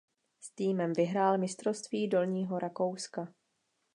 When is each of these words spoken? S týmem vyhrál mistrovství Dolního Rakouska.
S 0.39 0.51
týmem 0.51 0.93
vyhrál 0.93 1.37
mistrovství 1.37 2.07
Dolního 2.07 2.59
Rakouska. 2.59 3.33